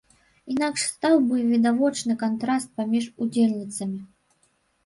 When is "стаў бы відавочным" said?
0.93-2.17